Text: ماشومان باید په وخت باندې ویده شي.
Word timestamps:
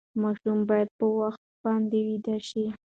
ماشومان 0.21 0.59
باید 0.69 0.89
په 0.99 1.05
وخت 1.19 1.41
باندې 1.63 1.97
ویده 2.07 2.37
شي. 2.47 2.65